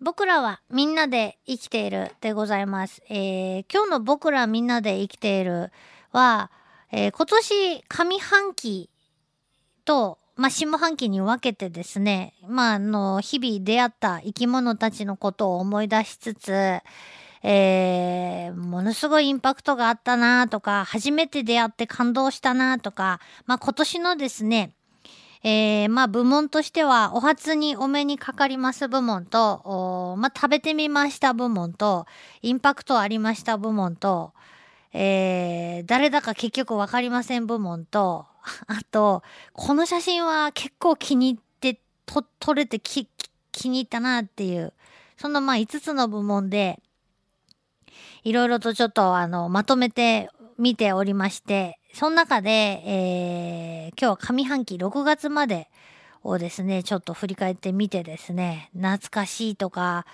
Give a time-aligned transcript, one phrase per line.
[0.00, 3.02] 僕らはみんなで生きているでございます。
[3.08, 5.72] えー今日の僕らみんなで生きている
[6.12, 6.50] は、
[6.92, 8.90] えー今年上半期
[9.84, 16.52] と、まあ、下半期に分けてですね、まあ、あの、日々出会った生き物たちのことを思い出しつつ、
[17.42, 24.74] えーものすごいインパクトがあったなとか、初めて出会って感動したなとか、まあ、今年のですね、
[25.44, 32.06] えーまあ部門としてはお初にお目にかかります部門と、まあ食べてみました部門と、
[32.42, 34.32] インパクトありました部門と、
[34.92, 38.26] えー誰だか結局わかりません部門と、
[38.66, 43.08] あと、この写真は結構気に入って、と、撮れて、き
[43.52, 44.72] 気に入ったなっていう、
[45.18, 46.80] そのまあ5つの部門で、
[48.24, 52.50] いろいろとちょっとあの、まとめて見ておりまして、その中で、
[52.86, 55.68] えー今日は上半期6月まで
[56.22, 60.06] をですね、ちょっと振り返ってみてですね、懐かしいとか、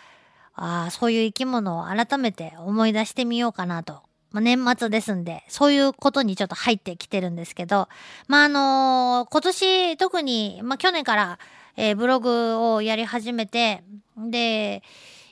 [0.54, 4.00] あそういう生き物を改めて思い出してみようかなと。
[4.30, 7.90] まあ、年末ですんで、そういうことにちょっと入ってきてるんですけど、
[8.28, 11.38] まあ、あのー今年特に、まあ、去年から、
[11.76, 13.84] えーブログをやり始めて、
[14.16, 14.82] で、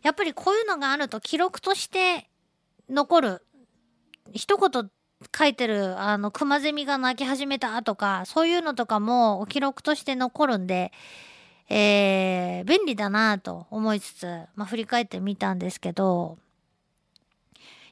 [0.03, 2.29] やっぱりこういうのがあると記録として
[2.91, 3.47] 残る。
[4.35, 4.91] 一言
[5.37, 10.93] 書いてる、あの、クマゼミが鳴き始めたとか、そういうのとかも記録として残るんで、
[11.69, 16.39] えー、便利だなと思いつつ、まあ、振り返ってみたんですけど、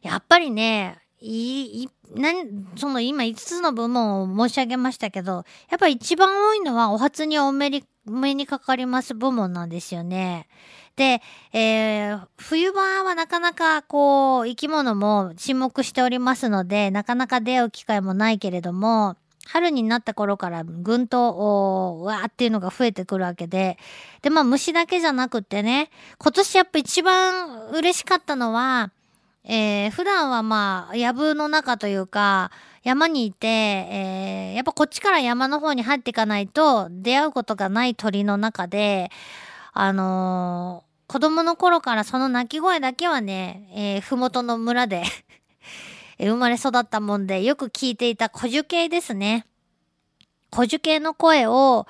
[0.03, 10.49] やっぱりね、いい、いなん、その今5つの部門を申し上げましたけど、やっぱ一番多いのはお初にお目に、目にかかります部門なんですよね。
[10.97, 23.79] で、えー冬場はなかなかこう、生き物も沈黙しておりますので、なかなか出会う機会もないけれども、春になった頃からぐんと、おーわーっていうのが増えてくるわけで、
[24.23, 28.91] で、まあ虫だけじゃなくってね、今年やっぱ一番嬉しかったのは、
[29.45, 32.51] えー普段はまあ、藪の中というか、
[32.83, 39.11] 山にいて、えーやっぱこっちから山の方に入っていかないと出会うことがない鳥の中で、
[39.73, 45.03] あのー子供の頃からその鳴き声だけはね、えーふもとの村で
[46.21, 49.47] 生まれ育ったもんで、よく聞いていた古樹系ですね。
[50.55, 51.87] 古樹系の声を、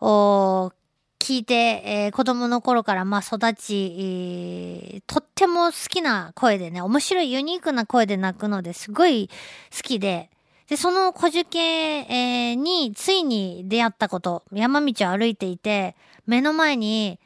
[0.00, 0.72] お
[1.20, 9.28] 聞いて、えー子供の頃からまあ育ち、とっても好きな声でね、面白いユニークな声で鳴くのですごい
[9.70, 10.30] 好きで、
[10.66, 15.94] で、その古樹系、えーについに出会ったこと、山道を歩いていて、
[16.26, 17.20] 目の前に、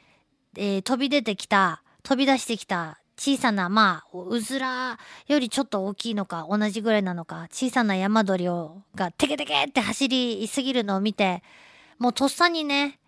[0.57, 11.41] えー飛び出てきた、飛び出してきた小さな、まあ、うずらよりちょっと大きいのか、同じぐらいなのか、小さな山鳥を、がテケテケって走りすぎるのを見て、
[11.97, 12.99] もうとっさにね、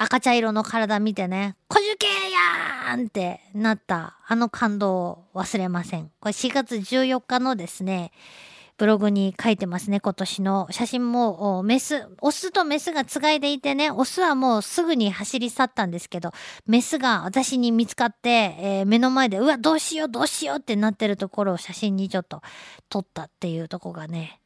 [0.00, 6.10] 赤茶色の体見てね、小樹系やーんってなった、あの感動を忘れません。
[6.20, 8.12] これ4月14日のですね、
[8.76, 16.30] ブログに書いてますね、今年の写真も、メス、オスとメスがつがいでいてね、オスはもうすぐに走り去ったんですけど、
[16.64, 18.28] メスが私に見つかって、
[18.60, 22.40] えー目の前で、うわ、どうしよう、どうしようってなってるところを写真にちょっと
[22.88, 24.38] 撮ったっていうとこがね、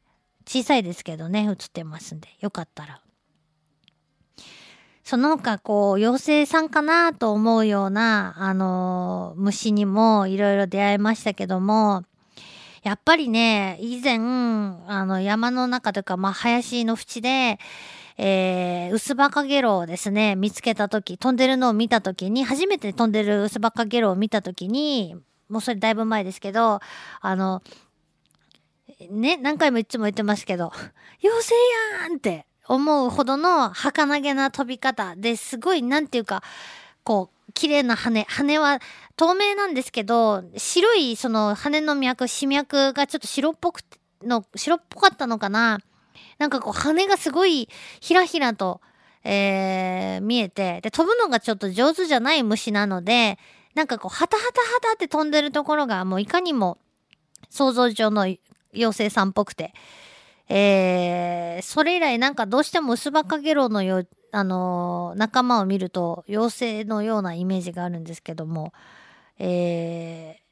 [0.47, 3.01] 小さいですけどね、写ってますんで、よかったら。
[5.03, 12.03] その他、こう、妖精さんかなと思うような、あのー虫にもいろいろ出会いましたけども、
[12.83, 17.59] やっぱりね、以前、あの、山の中というか、まあ、林の縁で、
[18.17, 25.15] えー、ウスバカゲロをですね、見つけたとき、飛んでるのを見たときに、初めて飛んでるウスバカゲロを見たときに、
[25.49, 26.79] もうそれだいぶ前ですけど、
[27.21, 27.61] あの、
[29.09, 30.71] ね、何回もいつも言ってますけど、
[31.23, 31.55] 妖精
[32.03, 36.43] やーんって思うほどの儚げな飛び方ですごい、なんていうか、
[37.03, 38.25] こう、綺麗な羽。
[38.27, 38.79] 羽は
[39.15, 43.81] 透明なんですけど、白いその羽の脈、死脈がちょっと白っぽく
[44.23, 45.79] の、白っぽかったのかな
[46.37, 47.69] なんかこう羽がすごい
[47.99, 48.81] ひらひらと、
[49.23, 53.37] えー見えて、で、飛ぶのがちょっと上手じゃない虫なので、
[53.75, 56.77] なんかこう、ハタハタハタって飛んでるところがもういかにも
[57.49, 58.27] 想像上の
[58.73, 59.73] 妖精さんっぽくて、
[60.55, 68.73] えーそれ以来なんかどうしてもウスバカゲロウのよ、あのー仲間を見ると妖精のようなイメージがあるんですけども、
[69.39, 70.43] えー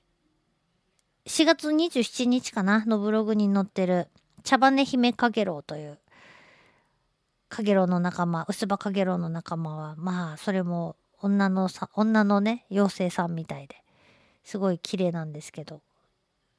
[1.30, 4.07] 4月27日かなのブログに載ってる
[4.44, 6.00] 茶羽姫カゲロウという
[7.48, 13.75] カゲロウの仲間、ウスバカゲロウの仲間は、まあ、それも女のさ、女のね、妖精さんみたいで、
[14.44, 15.81] すごい綺麗なんですけど、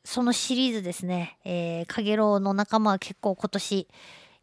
[0.04, 3.88] そのシリーズですね、えー、カゲロウの仲間は結構今年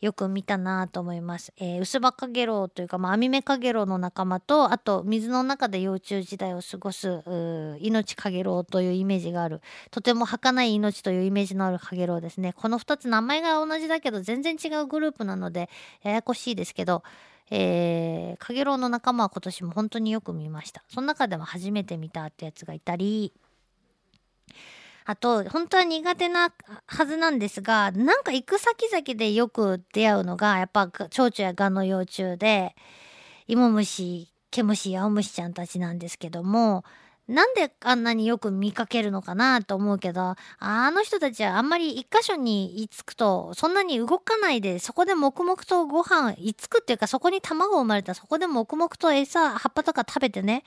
[0.02, 1.52] よく見たなと思います。
[1.58, 7.22] えー、薄葉かげろうというか、まあ、網目かげろうの仲間と、あと、水の中で幼虫時代を過ごす、
[7.82, 9.62] 命かげろうというイメージがある、
[9.92, 12.54] とても儚い命というイメージのあるかげろうですね。
[12.54, 15.70] この2つ名前が同じだけど、全然違うグループなので、
[16.04, 17.04] ややこしいですけど、
[17.52, 20.82] えー、かげろうの仲間は今年も本当によく見ました。
[20.88, 23.34] その中でも初めて見たってやつがいたり、
[25.06, 26.54] あと、本当は苦手な
[26.86, 32.76] はずなんですが、なんか行く先々でよく出会うのが、やっぱ蝶々やガの幼虫で、
[33.48, 36.84] イモムシ、ケムシ、ヤオムシちゃんたちなんですけども、
[37.30, 50.64] なんであんなによく見かけるのかなと思うけど、あの人たちはあんまり一箇所に居つくと、そんなに動かないで、そこで黙々とご飯、居つくっていうか、そこに卵生まれたらそこで黙々と餌、葉っぱとか食べてね、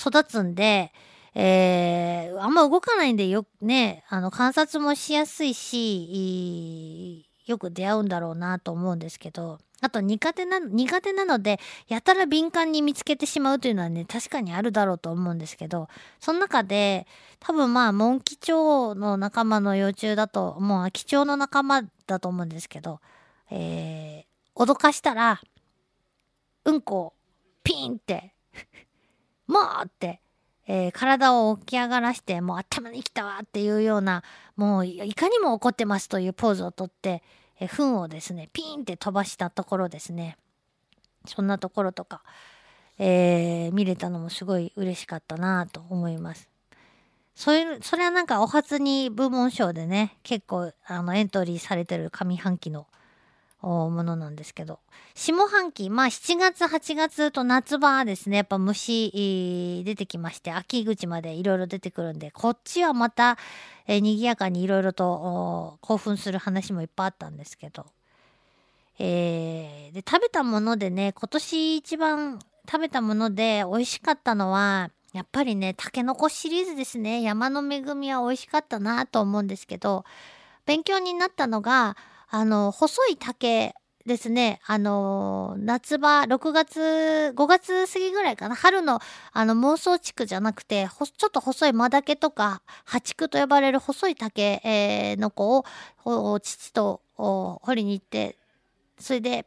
[0.00, 0.90] 育つんで、
[1.38, 15.88] えー、あんま動かないんでよ、ね、あの、観察もしやすいし、よく出会うんだろうなと思うんですけど、あと苦手な、苦手なので、やたら敏感に見つけてしまうというのはね、確かにあるだろうと思うんですけど、
[16.20, 17.06] その中で、
[17.38, 23.00] 多分まあ、モンキチョウの仲間の幼虫だと、もう貴重の仲間だと思うんですけど、
[23.50, 25.42] えー、脅かしたら、
[26.64, 27.12] うんこを
[27.62, 28.34] ピーンって、
[29.46, 30.22] もうって、
[30.66, 34.22] えー、体を起き上がらして、もう頭にきたわっていうような、
[34.56, 37.22] もういかにも怒ってますというポーズをとって、
[37.60, 40.36] えー、糞をですね、ピーンって飛ばしたところですね。
[41.26, 42.22] そんなところとか、
[42.98, 46.48] えー、見れたのもすごい嬉しかったなと思います。
[47.34, 52.86] そういう、それはなんかお初に部門賞でね、結構あのエントリーされてる上半期の
[53.66, 54.78] ものなんですけど。
[55.14, 58.36] 下半期まあ7月8月と夏場ですね。
[58.36, 63.38] やっぱ虫出てきまして秋口までいろいろ出てくるんでこっちはまた、
[63.86, 67.86] えー、賑やかにいろいろと興奮する話もいっぱいあったんですけど、
[68.98, 72.38] えー、で食べたものでね今年一番
[72.70, 77.22] 食べたもので美味しかったのはやっぱりねたけのこシリーズですね。
[77.22, 80.04] 山の恵みは美味しかったなと思うんですけど
[80.66, 81.96] 勉強になったのが
[82.28, 83.74] あの、細い竹
[84.06, 84.60] ですね。
[84.66, 88.54] あの、夏場、6月、5月過ぎぐらいかな。
[88.54, 89.00] 春の、
[89.32, 95.64] あの、妄想地区じゃなくて、ちょっと細い間竹とか、葉竹と呼ばれる細い竹、えー、の子
[96.04, 98.36] を、父と掘りに行って、
[98.98, 99.46] それで、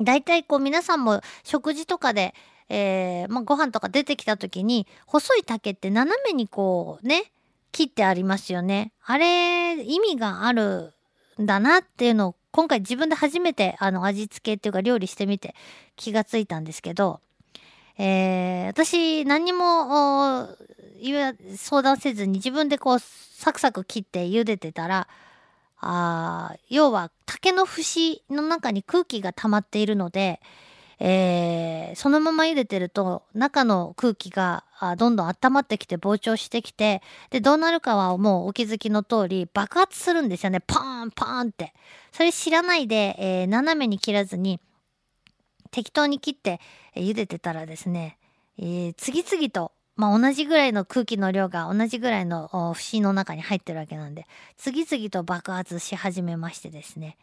[0.00, 2.34] 大体こう皆さんも食事とかで、
[2.68, 7.30] えー、まあ、ご飯とか出てきた時に、細い竹って斜めにこうね、
[7.70, 8.92] 切ってありますよね。
[9.04, 10.93] あれ、意味がある
[11.38, 15.54] だなっていうのを今回自分で初めてあの味付けっていうか料理してみて
[15.96, 17.20] 気がついたんですけど、
[17.98, 20.48] えー、私何にも
[21.56, 25.08] 相談せずに自分でこうサクサク切って茹でてたら
[25.80, 30.40] あ要は竹の節の中に空気が溜まっているので、
[31.00, 34.64] えー、そのまま茹でてると中の空気が
[34.96, 40.60] どんどん温まってきて膨張してきてでどうなるかはもうお気づきの通り爆発するんですよね。
[40.60, 41.72] パーンパーンって。
[42.12, 44.60] それ知らないで、えー、斜めに切らずに
[45.70, 46.60] 適当に切って、
[46.94, 48.18] え、茹でてたらですね、
[48.58, 54.26] えー、次々とまあ、同じぐらいの空気の量が同じぐらいの節の中に入ってるわけなんで
[54.56, 57.16] 次々と爆発し始めましてですね、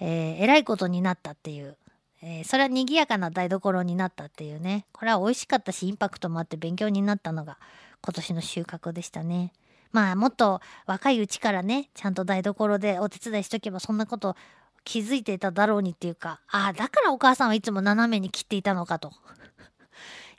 [0.00, 1.76] えー、えらいことになったっていう。
[2.22, 4.86] えー、それは賑やかな台所になったっていうね。
[4.92, 7.58] これは美味しかったしインパクトもあって勉強になったのが
[8.02, 9.52] 今年の収穫でしたね。
[9.92, 14.36] まあもっと若いうちからねちゃんと台所でお手伝いしとけばそんなこと
[14.84, 19.12] 気づいていただろうにっていうかああだからお母さんはいつも斜めに切っていたのかと。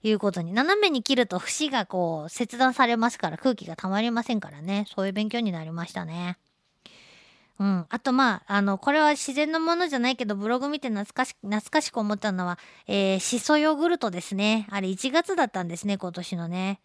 [0.03, 0.53] いうことに。
[0.53, 4.85] 斜めに切ると節がこう切断されますから空気がたまりませんからね。
[4.95, 6.37] そういう勉強になりましたね。
[7.59, 7.85] うん。
[7.89, 14.67] あとまあ、あの、これは自然のものじゃないけど、ブログ見て懐かし、懐かしく思ったのは、えー、シソヨーグルトですね。
[14.69, 16.79] あれ1月だったんですね、今年のね。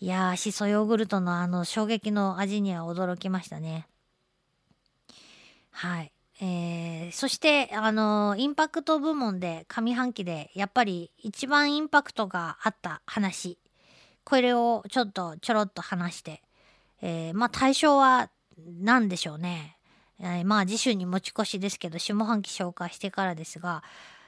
[0.00, 3.86] いやー、シソヨーグルトのあの衝撃の味には驚きましたね。
[5.70, 6.12] はい。
[6.40, 13.58] えー、そして、あのインパクト部門で上半期でやっぱり一番インパクトがあった話。
[14.24, 16.42] これをちょっとちょろっと話して、
[17.00, 18.28] えー、まあ対象は
[18.80, 19.78] 何でしょうね。
[20.20, 23.82] えー、まあ次週に持ち越しですけど下半期紹介してからですが、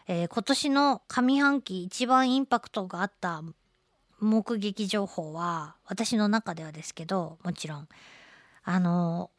[0.07, 3.43] えー、今年の上半期一番インパクトがあった
[4.21, 7.89] 目撃情報は私の中ではですけどもちろん。
[8.67, 9.31] あの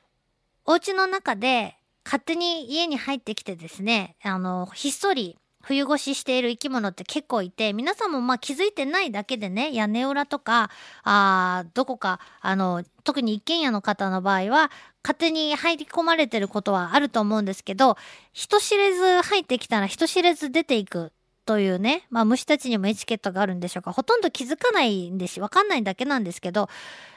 [0.65, 10.69] お家の中で勝手に家に入ってきてですねあのひっそり冬越ししている生き物って結構いて皆さんもまあ気づいてないだけでね屋根裏とか
[11.03, 14.71] あどこかあの特に一軒家の方の場合は
[15.03, 17.97] 勝手に入り込まれてることはあると思うんですけど
[18.31, 21.11] 人知れず入ってきたら人知れず出ていく
[21.45, 23.91] というね、まあ虫たちにもエチケットがあるんでしょうか。
[23.91, 26.69] ほとんど気づかないんですしわかんないだけなんですけど、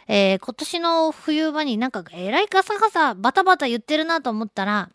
[0.07, 4.91] えー、今年の冬場になんかえらいガサガサバタバタ言ってるなと思ったら、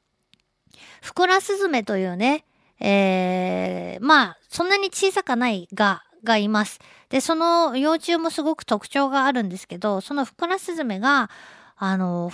[1.01, 2.45] フクラスズメというね、
[2.83, 6.79] えー、まあ、そんなに小さかないが、がいます。
[7.09, 11.29] で、その幼虫もすごく特徴があるんですけど、そのフクラスズメが、
[11.77, 12.29] あの、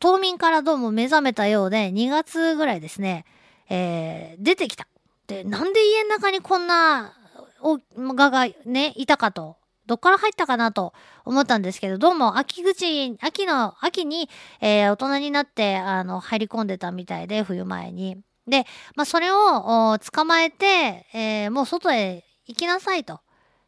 [0.00, 3.24] 冬眠からどうも目覚めたようで、2月ぐらいですね、
[3.68, 4.88] えー、出てきた。
[5.28, 7.12] で、なんで家の中にこんな、
[7.60, 7.78] お、
[8.14, 9.56] ががね、いたかと。
[9.86, 10.94] どっから入ったかなと
[11.24, 14.28] 思ったんですけど、どうも秋口、秋の、秋に、
[14.60, 18.20] えー、大人になって、あの、入り込んでたみたいで、冬前に。
[18.46, 23.20] で、まあ、それを捕まえて、えー、もう外へ行きなさいと。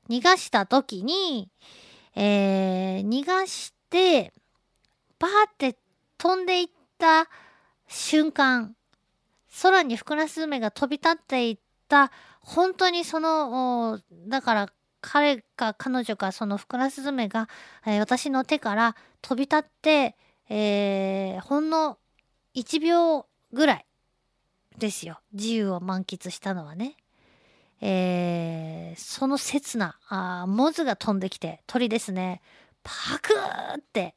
[0.08, 1.50] 逃がした時に、
[2.14, 4.32] えー、逃がして、
[5.18, 5.76] バーって
[6.18, 7.28] 飛んでいった
[7.88, 8.76] 瞬間、
[9.62, 14.68] 空にフクラスズメが飛び立っていった本当にそのだから
[15.00, 17.48] 彼か彼女かそのフクラスズメが、
[17.86, 20.16] えー、私の手から飛び立って、
[20.48, 21.98] えー、ほんの
[22.54, 23.86] 1秒ぐらい
[24.78, 26.96] ですよ自由を満喫したのはね。
[27.80, 32.40] えー、その刹那あモズが飛んできて鳥ですね
[32.82, 34.14] パクーって、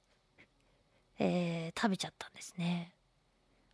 [1.19, 2.93] えー、食べちゃったんですね。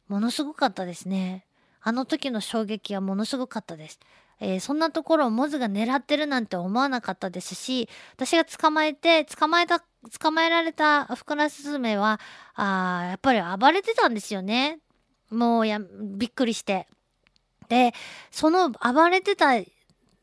[0.08, 1.46] ものすごかったですね。
[1.82, 4.00] あの時の衝撃はものすごかったです。
[4.40, 9.80] えー、そんなところをモズが狙ってるなんて思わなかったですし、私が捕まえて、捕まえた、
[10.20, 12.20] 捕まえられたフクラスズメは、
[12.56, 14.80] あやっぱり暴れてたんですよね。
[15.34, 16.88] もうや、びっくりして。
[17.70, 17.94] で、
[18.32, 19.54] その暴れてた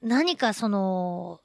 [0.02, 1.40] 何かその、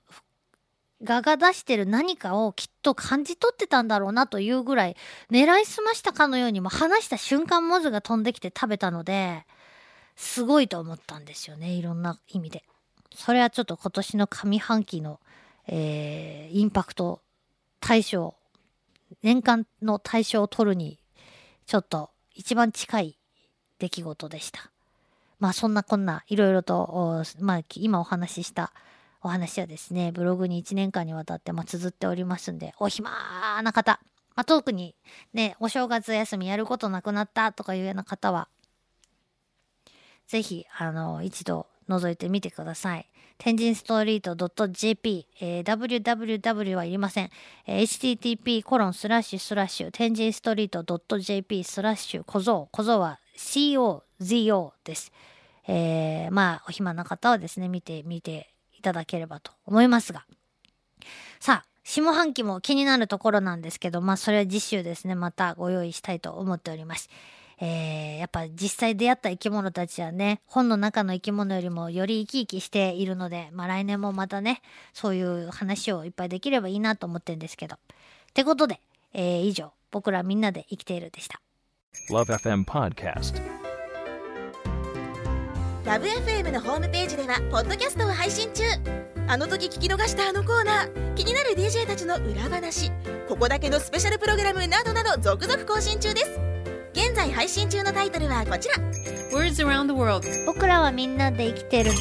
[1.04, 4.96] 蛾が出してる何かをきっと感じ取ってたんだろうなというぐらい
[5.30, 9.46] 狙いすましたかのようにも話した瞬間モズが飛んできて食べたので
[10.16, 12.64] すごいと思ったんですよねいろんな意味で。
[13.14, 15.20] それはちょっと今年の上半期の、
[15.68, 17.22] えー、インパクト
[17.80, 18.36] 大賞
[19.22, 21.00] 年間の大賞を取るに
[21.66, 23.18] ちょっと一番近い
[23.86, 24.72] 出来事でした。
[25.40, 28.72] まあそんなこんないろいろと、まあ、今お話しした
[29.22, 34.00] お話はですねブログに1年間にわたってまあ綴っておりますんでお暇な方、
[34.36, 34.96] まあ、特に
[35.34, 38.48] ねお正月休みやることなくなったとかいうような方は
[40.28, 43.08] ぜひ、あの、一度覗いてみてください。
[43.38, 47.30] 天神ストリート .jp、えー、www はいりません。
[47.68, 52.70] えー、http コロンスラッシュスラッシュ天神ストリート .jp スラッシュ小僧。
[52.72, 55.12] 小僧は COZO です。
[55.68, 60.26] えー、まあ、お暇な方はですね、見てみていただければと思いますが。
[61.40, 67.10] さあ、下半期も気になるところなんですけど、まあ、それは次週ですね、またご用意したいと思っております。
[67.60, 74.62] えー、やっぱ実際出会った生き物たちはね、本の中の生き物よりもより生き生きしているので、まあ来年もまたね、
[74.94, 77.76] そういう話をいっぱいできればいいなと思ってるんですけど。
[77.76, 77.78] っ
[78.34, 78.82] てことで、
[79.14, 81.40] えー、以上、僕らみんなで生きているでした。
[82.10, 83.42] LoveFM Podcast.
[85.86, 88.64] LoveFM のホームページでは、ポッドキャストを配信中。
[89.28, 91.14] あの時聞き逃したあのコーナー。
[91.16, 92.92] 気になる DJ たちの裏話。
[93.28, 96.40] ここだけのスペシャルプログラムなどなど続々更新中です。
[96.94, 98.76] 現在配信中のタイトルはこちら。
[99.32, 100.28] Words around the world.
[100.46, 101.92] 僕らはみんなで生きてる。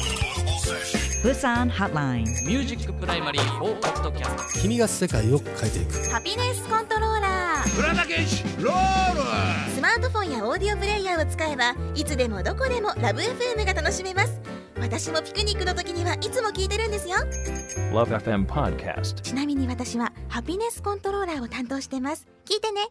[1.23, 2.25] Busan Hotline.
[2.45, 6.09] ミュージックプライマリー4ポッドキャスト君が世界を変えていく。
[6.11, 7.34] ハピネスコントローラー
[7.77, 8.19] 浦田健
[8.61, 9.71] ロール。
[9.71, 14.39] スマートフォンやオーディオプレイヤーを使えばいつでもどこでもラブ f m が楽しめます。
[14.79, 17.15] 私もピクニックの時にはいつも聞いてるんですよ。
[17.91, 22.27] LoveFM Podcast ちなみに私はハピネスコントローラーを担当してます。
[22.45, 22.81] 聞いてね